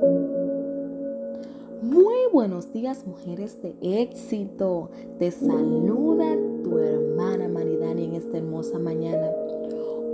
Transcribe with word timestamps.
Muy 0.00 0.54
buenos 2.32 2.72
días 2.72 3.04
mujeres 3.04 3.60
de 3.62 3.74
éxito. 3.80 4.90
Te 5.18 5.30
saluda 5.32 6.36
tu 6.62 6.78
hermana 6.78 7.48
Maridani 7.48 8.04
en 8.04 8.14
esta 8.14 8.38
hermosa 8.38 8.78
mañana. 8.78 9.28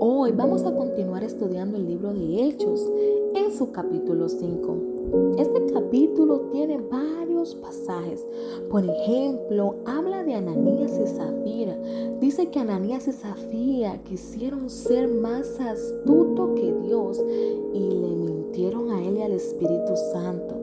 Hoy 0.00 0.32
vamos 0.32 0.64
a 0.64 0.74
continuar 0.74 1.22
estudiando 1.22 1.76
el 1.76 1.86
libro 1.86 2.14
de 2.14 2.44
Hechos 2.44 2.90
en 3.34 3.52
su 3.52 3.72
capítulo 3.72 4.28
5. 4.28 5.34
Este 5.38 5.66
capítulo 5.72 6.40
tiene 6.52 6.78
varios 6.78 7.54
pasajes. 7.56 8.26
Por 8.70 8.84
ejemplo, 8.84 9.76
habla 9.84 10.24
de 10.24 10.34
Ananías 10.34 10.98
y 10.98 11.06
Zafira. 11.06 11.76
Dice 12.20 12.50
que 12.50 12.58
Ananías 12.58 13.06
y 13.06 13.12
Zafira 13.12 14.02
quisieron 14.04 14.70
ser 14.70 15.08
más 15.08 15.60
astutos 15.60 16.58
que 16.58 16.72
Dios 16.82 17.22
y 17.72 17.93
al 19.24 19.32
Espíritu 19.32 19.96
Santo, 20.12 20.54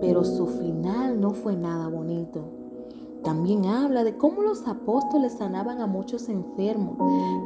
pero 0.00 0.24
su 0.24 0.46
final 0.46 1.20
no 1.20 1.30
fue 1.30 1.56
nada 1.56 1.88
bonito. 1.88 2.40
También 3.22 3.66
habla 3.66 4.04
de 4.04 4.16
cómo 4.16 4.42
los 4.42 4.66
apóstoles 4.68 5.34
sanaban 5.34 5.80
a 5.80 5.86
muchos 5.86 6.28
enfermos. 6.28 6.96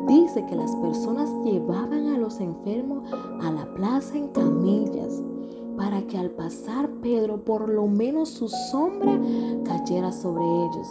Dice 0.06 0.44
que 0.46 0.54
las 0.54 0.74
personas 0.76 1.30
llevaban 1.44 2.08
a 2.08 2.18
los 2.18 2.40
enfermos 2.40 3.10
a 3.40 3.50
la 3.50 3.72
plaza 3.74 4.16
en 4.16 4.28
camillas 4.28 5.22
para 5.76 6.02
que 6.06 6.18
al 6.18 6.30
pasar 6.30 6.90
Pedro 7.02 7.44
por 7.44 7.68
lo 7.68 7.86
menos 7.86 8.28
su 8.28 8.48
sombra 8.48 9.18
cayera 9.64 10.12
sobre 10.12 10.44
ellos. 10.44 10.88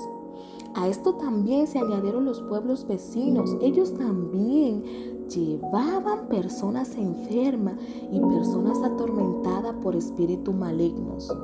A 0.73 0.87
esto 0.87 1.15
también 1.15 1.67
se 1.67 1.79
añadieron 1.79 2.25
los 2.25 2.41
pueblos 2.41 2.87
vecinos. 2.87 3.57
Ellos 3.61 3.93
también 3.93 4.83
llevaban 5.27 6.27
personas 6.27 6.95
enfermas 6.95 7.75
y 8.11 8.19
personas 8.19 8.81
atormentadas 8.81 9.60
por 9.81 9.95
espíritus 9.95 10.53
malignos. 10.55 11.35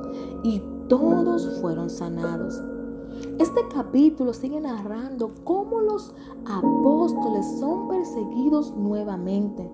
Y 0.42 0.62
todos 0.88 1.60
fueron 1.60 1.90
sanados. 1.90 2.62
Este 3.38 3.60
capítulo 3.72 4.32
sigue 4.32 4.60
narrando 4.60 5.30
cómo 5.44 5.80
los 5.80 6.12
apóstoles 6.44 7.46
son 7.58 7.88
perseguidos 7.88 8.74
nuevamente. 8.76 9.68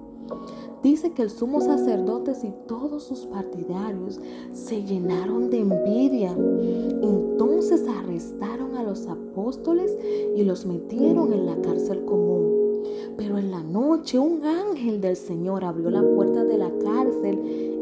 Dice 0.83 1.12
que 1.12 1.22
el 1.22 1.30
sumo 1.30 1.61
sacerdote 1.61 2.33
y 2.42 2.53
todos 2.66 3.05
sus 3.05 3.20
partidarios 3.27 4.20
se 4.53 4.83
llenaron 4.83 5.48
de 5.48 5.60
envidia. 5.60 6.33
Entonces 6.33 7.86
arrestaron 7.88 8.77
a 8.77 8.83
los 8.83 9.06
apóstoles 9.06 9.97
y 10.36 10.42
los 10.42 10.66
metieron 10.66 11.33
en 11.33 11.47
la 11.47 11.56
cárcel 11.62 12.05
común. 12.05 12.83
Pero 13.16 13.38
en 13.38 13.50
la 13.50 13.62
noche 13.62 14.19
un 14.19 14.44
ángel 14.44 15.00
del 15.00 15.16
Señor 15.16 15.64
abrió 15.64 15.91
la 15.91 16.03
puerta 16.03 16.44
de 16.44 16.58
la 16.58 16.70
cárcel 16.78 17.73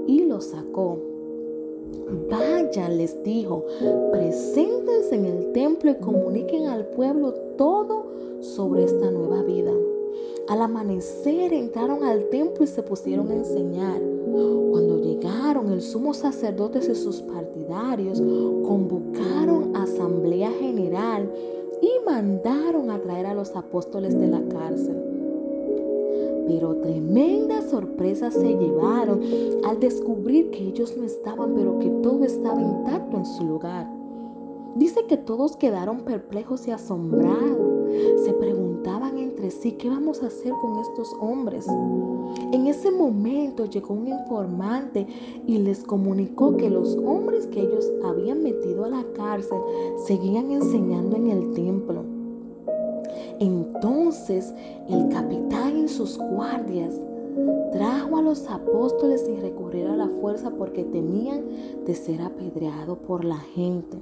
sacó. 0.43 0.99
Vayan, 2.31 2.99
les 2.99 3.23
dijo, 3.23 3.65
preséntense 4.13 5.15
en 5.15 5.25
el 5.27 5.53
templo 5.53 5.91
y 5.91 5.95
comuniquen 5.97 6.67
al 6.67 6.87
pueblo 6.87 7.33
todo 7.57 8.05
sobre 8.41 8.85
esta 8.85 9.11
nueva 9.11 9.43
vida. 9.43 9.73
Al 10.49 10.61
amanecer 10.61 11.53
entraron 11.53 12.05
al 12.05 12.29
templo 12.29 12.65
y 12.65 12.67
se 12.67 12.83
pusieron 12.83 13.31
a 13.31 13.37
enseñar. 13.37 14.01
Cuando 14.71 14.99
llegaron, 14.99 15.71
el 15.71 15.83
sumo 15.83 16.15
sacerdote 16.15 16.79
y 16.79 16.95
sus 16.95 17.23
partidarios 17.23 18.21
convocaron 18.21 19.77
asamblea 19.77 20.51
general 20.51 21.31
y 21.81 21.91
mandaron 22.05 22.91
a 22.91 23.01
traer 23.01 23.27
a 23.27 23.35
los 23.35 23.55
apóstoles 23.55 24.19
de 24.19 24.29
la 24.29 24.43
cárcel. 24.49 25.12
Pero 26.47 26.77
tremenda 26.77 27.63
sorpresa 27.63 28.31
se 28.31 28.57
llevaron 28.57 29.21
al 29.65 29.81
descubrir 29.81 30.51
que 30.51 30.69
ellos 30.69 30.97
no 30.97 31.05
estaban, 31.05 31.55
pero 31.55 31.79
que 31.79 31.89
todo 31.89 32.25
estaba 32.25 32.61
intacto 32.61 33.17
en 33.17 33.27
su 33.27 33.45
lugar. 33.45 33.89
Dice 34.75 35.05
que 35.07 35.19
todos 35.19 35.57
quedaron 35.57 36.01
perplejos 36.01 36.67
y 36.67 36.71
asombrados. 36.71 37.73
Se 38.25 38.33
preguntaban 38.33 39.19
entre 39.19 39.51
sí, 39.51 39.73
¿qué 39.73 39.91
vamos 39.91 40.23
a 40.23 40.29
hacer 40.29 40.53
con 40.63 40.79
estos 40.81 41.15
hombres? 41.21 41.67
En 42.53 42.67
ese 42.67 42.91
momento 42.91 43.67
llegó 43.67 43.93
un 43.93 44.09
informante 44.09 45.07
y 45.47 45.59
les 45.59 45.85
comunicó 45.85 46.57
que 46.57 46.71
los 46.71 46.97
hombres 46.97 47.47
que 47.49 47.61
ellos 47.61 47.93
habían 48.03 48.43
metido 48.43 48.85
a 48.85 48.89
la 48.89 49.05
cárcel 49.15 49.59
seguían 50.07 50.51
enseñando 50.51 51.17
en 51.17 51.29
el 51.29 51.53
templo. 51.53 52.12
Entonces 53.43 54.55
el 54.89 55.09
capitán 55.09 55.85
y 55.85 55.89
sus 55.89 56.17
guardias 56.17 56.95
trajo 57.73 58.17
a 58.17 58.23
los 58.23 58.49
apóstoles 58.49 59.23
sin 59.23 59.41
recurrir 59.41 59.89
a 59.89 59.97
la 59.97 60.07
fuerza 60.07 60.51
porque 60.51 60.85
temían 60.85 61.43
de 61.85 61.93
ser 61.97 62.23
apedreados 62.23 62.99
por 62.99 63.25
la 63.25 63.39
gente. 63.39 63.97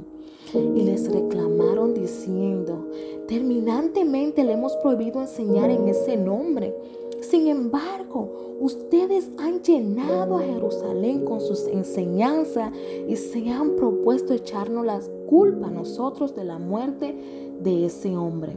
Y 0.53 0.83
les 0.83 1.11
reclamaron 1.11 1.95
diciendo, 1.95 2.89
terminantemente 3.29 4.45
le 4.45 4.53
hemos 4.53 4.77
prohibido 4.77 5.23
enseñar 5.23 5.71
en 5.71 5.89
ese 5.89 6.19
nombre. 6.19 6.75
Sin 7.23 7.47
embargo, 7.47 8.59
ustedes 8.61 9.31
han 9.39 9.63
llenado 9.63 10.37
a 10.37 10.43
Jerusalén 10.43 11.25
con 11.25 11.41
sus 11.41 11.67
enseñanzas 11.67 12.75
y 13.09 13.17
se 13.17 13.49
han 13.49 13.77
propuesto 13.77 14.35
echarnos 14.35 14.85
la 14.85 15.01
culpa 15.31 15.69
a 15.69 15.71
nosotros 15.71 16.35
de 16.35 16.45
la 16.45 16.59
muerte 16.59 17.17
de 17.63 17.87
ese 17.87 18.15
hombre. 18.15 18.55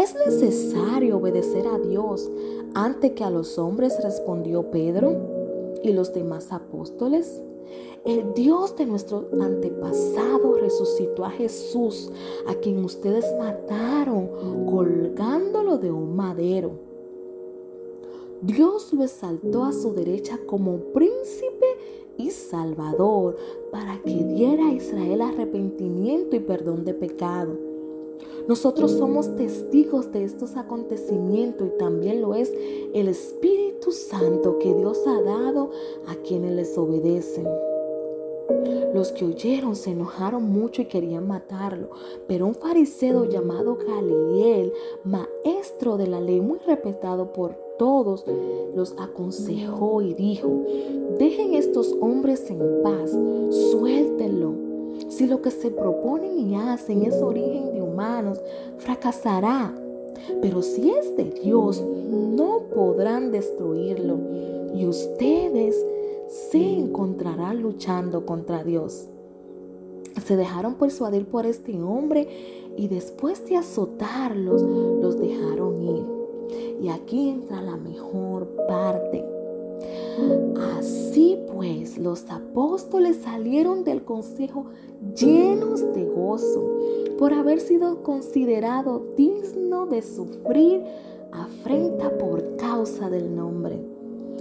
¿Es 0.00 0.14
necesario 0.14 1.18
obedecer 1.18 1.66
a 1.66 1.78
Dios 1.78 2.30
antes 2.72 3.12
que 3.12 3.22
a 3.22 3.28
los 3.28 3.58
hombres? 3.58 4.02
respondió 4.02 4.70
Pedro 4.70 5.12
y 5.82 5.92
los 5.92 6.14
demás 6.14 6.52
apóstoles. 6.52 7.42
El 8.06 8.32
Dios 8.32 8.74
de 8.76 8.86
nuestro 8.86 9.28
antepasado 9.38 10.54
resucitó 10.54 11.26
a 11.26 11.30
Jesús, 11.30 12.10
a 12.46 12.54
quien 12.54 12.82
ustedes 12.82 13.26
mataron 13.38 14.30
colgándolo 14.70 15.76
de 15.76 15.92
un 15.92 16.16
madero. 16.16 16.70
Dios 18.40 18.94
lo 18.94 19.04
exaltó 19.04 19.64
a 19.64 19.74
su 19.74 19.92
derecha 19.92 20.38
como 20.46 20.78
príncipe 20.94 21.66
y 22.16 22.30
salvador 22.30 23.36
para 23.70 24.00
que 24.00 24.14
diera 24.14 24.66
a 24.66 24.72
Israel 24.72 25.20
arrepentimiento 25.20 26.36
y 26.36 26.40
perdón 26.40 26.86
de 26.86 26.94
pecado. 26.94 27.69
Nosotros 28.50 28.90
somos 28.90 29.36
testigos 29.36 30.10
de 30.10 30.24
estos 30.24 30.56
acontecimientos 30.56 31.68
y 31.68 31.78
también 31.78 32.20
lo 32.20 32.34
es 32.34 32.52
el 32.92 33.06
Espíritu 33.06 33.92
Santo 33.92 34.58
que 34.58 34.74
Dios 34.74 35.06
ha 35.06 35.22
dado 35.22 35.70
a 36.08 36.16
quienes 36.16 36.50
les 36.54 36.76
obedecen. 36.76 37.46
Los 38.92 39.12
que 39.12 39.24
oyeron 39.24 39.76
se 39.76 39.92
enojaron 39.92 40.50
mucho 40.50 40.82
y 40.82 40.86
querían 40.86 41.28
matarlo, 41.28 41.90
pero 42.26 42.48
un 42.48 42.56
fariseo 42.56 43.24
llamado 43.26 43.76
Galileel, 43.76 44.72
maestro 45.04 45.96
de 45.96 46.08
la 46.08 46.20
ley 46.20 46.40
muy 46.40 46.58
respetado 46.66 47.32
por 47.32 47.54
todos, 47.78 48.24
los 48.74 48.96
aconsejó 48.98 50.02
y 50.02 50.14
dijo, 50.14 50.64
dejen 51.20 51.54
estos 51.54 51.96
hombres 52.00 52.50
en 52.50 52.58
paz, 52.82 53.12
suéltenlo 53.70 53.99
si 55.20 55.26
lo 55.26 55.42
que 55.42 55.50
se 55.50 55.70
proponen 55.70 56.38
y 56.38 56.56
hacen 56.56 57.02
es 57.02 57.20
origen 57.20 57.74
de 57.74 57.82
humanos, 57.82 58.40
fracasará. 58.78 59.70
Pero 60.40 60.62
si 60.62 60.92
es 60.92 61.14
de 61.14 61.24
Dios, 61.24 61.82
no 61.82 62.62
podrán 62.74 63.30
destruirlo. 63.30 64.16
Y 64.74 64.86
ustedes 64.86 65.76
se 66.50 66.78
encontrarán 66.78 67.60
luchando 67.60 68.24
contra 68.24 68.64
Dios. 68.64 69.08
Se 70.24 70.38
dejaron 70.38 70.76
persuadir 70.76 71.26
por 71.26 71.44
este 71.44 71.78
hombre 71.82 72.26
y 72.78 72.88
después 72.88 73.46
de 73.46 73.58
azotarlos, 73.58 74.62
los 74.62 75.20
dejaron 75.20 75.82
ir. 75.82 76.06
Y 76.80 76.88
aquí 76.88 77.28
entra 77.28 77.60
la 77.60 77.76
mejor 77.76 78.48
parte. 78.66 79.22
Así 80.78 81.38
pues, 81.52 81.98
los 81.98 82.30
apóstoles 82.30 83.18
salieron 83.22 83.84
del 83.84 84.02
consejo 84.02 84.66
llenos 85.14 85.80
de 85.94 86.04
gozo 86.04 86.78
por 87.18 87.32
haber 87.32 87.60
sido 87.60 88.02
considerado 88.02 89.04
digno 89.16 89.86
de 89.86 90.02
sufrir 90.02 90.82
afrenta 91.32 92.16
por 92.18 92.56
causa 92.56 93.10
del 93.10 93.34
nombre. 93.34 93.80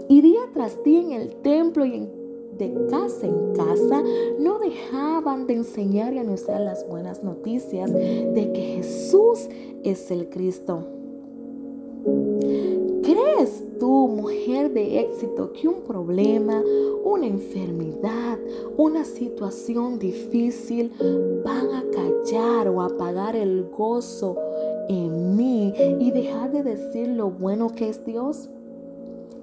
Y 0.07 0.21
día 0.21 0.41
tras 0.53 0.83
día 0.83 1.01
en 1.01 1.11
el 1.11 1.35
templo 1.41 1.85
y 1.85 2.07
de 2.57 2.87
casa 2.89 3.27
en 3.27 3.53
casa 3.53 4.03
no 4.39 4.59
dejaban 4.59 5.47
de 5.47 5.53
enseñar 5.53 6.13
y 6.13 6.19
anunciar 6.19 6.61
las 6.61 6.87
buenas 6.87 7.23
noticias 7.23 7.91
de 7.93 8.51
que 8.53 8.61
Jesús 8.77 9.47
es 9.83 10.11
el 10.11 10.29
Cristo 10.29 10.85
¿Crees 13.39 13.63
tú, 13.79 14.09
mujer 14.09 14.73
de 14.73 14.99
éxito, 14.99 15.53
que 15.53 15.69
un 15.69 15.83
problema, 15.87 16.61
una 17.05 17.25
enfermedad, 17.25 18.37
una 18.75 19.05
situación 19.05 19.97
difícil 19.97 20.91
van 21.45 21.73
a 21.73 21.85
callar 21.89 22.67
o 22.67 22.81
apagar 22.81 23.37
el 23.37 23.63
gozo 23.69 24.35
en 24.89 25.37
mí 25.37 25.73
y 26.01 26.11
dejar 26.11 26.51
de 26.51 26.63
decir 26.63 27.07
lo 27.07 27.31
bueno 27.31 27.73
que 27.73 27.87
es 27.87 28.03
Dios? 28.05 28.49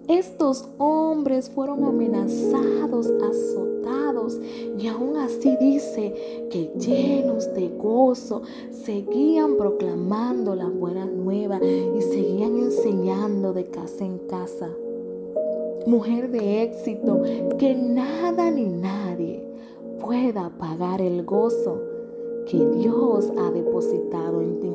Estos 0.08 0.69
hombres 0.76 1.48
fueron 1.48 1.82
amenazados, 1.84 3.06
azotados 3.06 4.38
y 4.78 4.87
aún 4.88 5.16
así 5.16 5.56
dice 5.56 6.46
que 6.50 6.70
llenos 6.78 7.52
de 7.54 7.69
gozo 7.69 8.43
seguían 8.70 9.56
proclamando 9.56 10.54
las 10.54 10.72
buenas 10.72 11.10
nuevas 11.10 11.62
y 11.62 12.02
seguían 12.02 12.56
de 13.06 13.67
casa 13.67 14.05
en 14.05 14.19
casa. 14.19 14.69
Mujer 15.87 16.29
de 16.29 16.64
éxito, 16.64 17.23
que 17.56 17.73
nada 17.73 18.50
ni 18.50 18.67
nadie 18.67 19.47
pueda 20.00 20.50
pagar 20.58 21.00
el 21.00 21.25
gozo 21.25 21.81
que 22.47 22.58
Dios 22.58 23.32
ha 23.38 23.53
depositado 23.53 24.43
en 24.43 24.61
ti. 24.61 24.73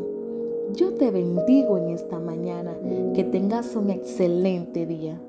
Yo 0.76 0.94
te 0.94 1.12
bendigo 1.12 1.78
en 1.78 1.90
esta 1.90 2.20
mañana. 2.20 2.74
Que 3.14 3.26
tengas 3.26 3.76
un 3.76 3.90
excelente 3.90 4.86
día. 4.86 5.20